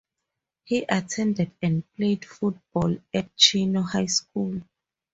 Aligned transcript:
He 0.63 0.81
attended 0.81 1.51
and 1.61 1.83
played 1.95 2.25
football 2.25 2.97
at 3.13 3.35
Chino 3.37 3.83
High 3.83 4.07
School. 4.07 4.63